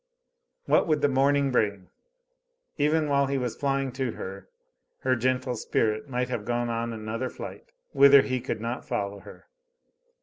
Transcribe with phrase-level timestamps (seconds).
[0.65, 1.91] What would the morning bring?
[2.79, 4.49] Even while he was flying to her,
[5.01, 9.45] her gentle spirit might have gone on another flight, whither he could not follow her.